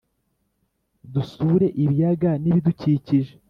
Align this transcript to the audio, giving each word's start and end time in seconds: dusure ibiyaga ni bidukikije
dusure 1.13 1.67
ibiyaga 1.83 2.31
ni 2.41 2.49
bidukikije 2.55 3.31